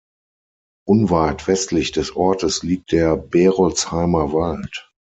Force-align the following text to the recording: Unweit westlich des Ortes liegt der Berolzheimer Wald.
Unweit 0.87 1.47
westlich 1.47 1.91
des 1.91 2.15
Ortes 2.15 2.63
liegt 2.63 2.91
der 2.91 3.15
Berolzheimer 3.17 4.33
Wald. 4.33 4.89